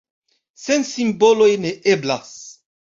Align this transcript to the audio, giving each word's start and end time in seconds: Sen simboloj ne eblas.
Sen 0.63 0.87
simboloj 0.93 1.51
ne 1.67 1.77
eblas. 1.97 2.37